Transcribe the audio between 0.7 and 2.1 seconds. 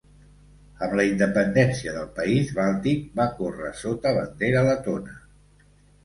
Amb la independència del